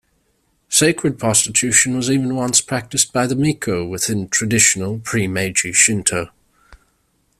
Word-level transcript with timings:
Sacred 0.67 1.19
prostitution 1.19 1.95
was 1.95 2.09
even 2.09 2.35
once 2.35 2.59
practised 2.59 3.13
by 3.13 3.27
the 3.27 3.35
Miko 3.35 3.85
within 3.85 4.27
traditional, 4.29 4.97
pre-Meiji 4.97 5.71
Shinto. 5.73 6.31